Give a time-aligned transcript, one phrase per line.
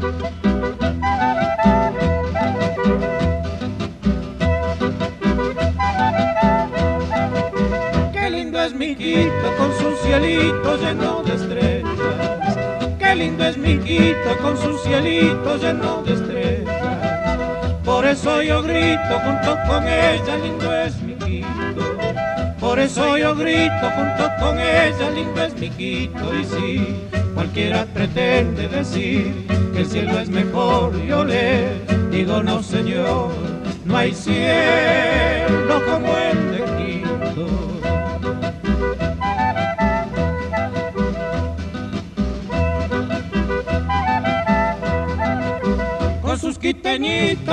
[0.00, 0.06] Qué
[8.30, 12.56] lindo es mi Quito con su cielito lleno de estrellas.
[12.98, 16.82] Qué lindo es mi Quito con su cielito lleno de estrellas.
[17.84, 21.98] Por eso yo grito junto con ella, lindo es mi Quito.
[22.58, 26.34] Por eso yo grito junto con ella, lindo es mi Quito.
[26.34, 26.96] Y si
[27.34, 31.68] cualquiera pretende decir que el cielo es mejor, yo le
[32.10, 33.30] digo no señor,
[33.84, 37.70] no hay cielo como el de Quito.
[46.22, 47.48] con sus quiteñitas,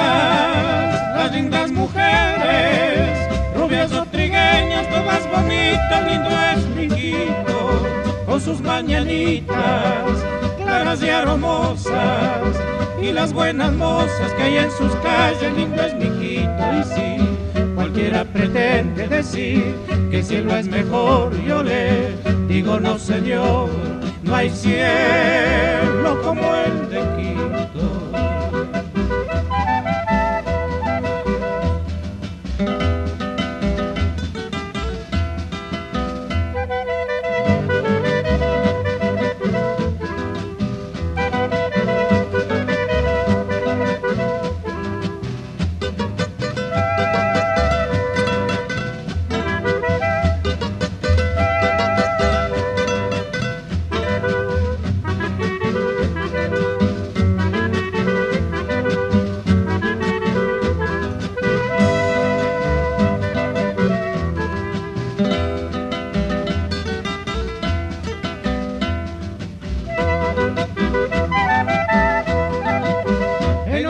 [1.16, 2.47] las lindas mujeres,
[8.40, 10.26] sus mañanitas,
[10.58, 12.42] claras y aromosas,
[13.02, 17.76] y las buenas mozas que hay en sus calles, lindo es mi Quito, y si
[17.76, 19.76] cualquiera pretende decir
[20.12, 22.16] que el cielo es mejor, yo le
[22.48, 23.70] digo no señor,
[24.24, 27.37] no hay cielo como el de Quito.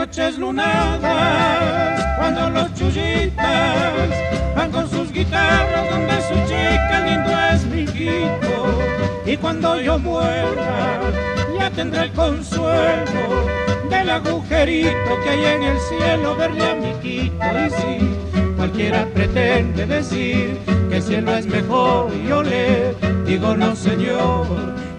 [0.08, 4.08] Noches lunadas, cuando los chullitas
[4.56, 8.78] van con sus guitarras donde su chica lindo es mi Quito.
[9.26, 11.00] Y cuando yo muera,
[11.58, 13.46] ya tendré el consuelo
[13.90, 17.44] del agujerito que hay en el cielo, verle a mi Quito.
[17.66, 17.98] Y si
[18.56, 20.58] cualquiera pretende decir
[20.88, 22.94] que el cielo es mejor, yo le
[23.26, 24.46] digo no señor,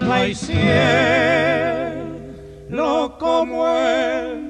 [0.00, 0.60] no hay cielo
[3.18, 4.49] como el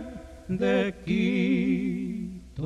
[0.56, 2.60] de Quito.